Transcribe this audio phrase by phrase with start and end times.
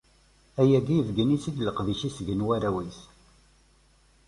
[0.59, 2.99] Ayagi yesbeyyin-it-id leqdic i tt-gen warraw-is.